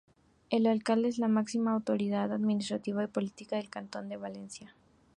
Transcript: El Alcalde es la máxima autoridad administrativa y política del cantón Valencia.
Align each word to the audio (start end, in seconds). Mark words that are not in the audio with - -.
El 0.49 0.65
Alcalde 0.65 1.09
es 1.09 1.19
la 1.19 1.27
máxima 1.27 1.73
autoridad 1.73 2.33
administrativa 2.33 3.03
y 3.03 3.07
política 3.07 3.57
del 3.57 3.69
cantón 3.69 4.09
Valencia. 4.19 4.73